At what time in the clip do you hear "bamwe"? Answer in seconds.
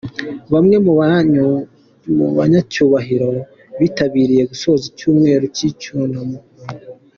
0.53-0.75